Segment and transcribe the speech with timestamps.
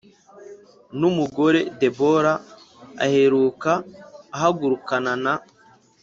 [0.97, 2.33] n umugore Debora
[3.05, 3.73] aherako
[4.35, 5.33] ahagurukana na